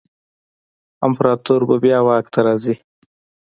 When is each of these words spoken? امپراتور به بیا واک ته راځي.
امپراتور 1.05 1.61
به 1.69 1.75
بیا 1.83 1.99
واک 2.07 2.25
ته 2.33 2.39
راځي. 2.45 2.75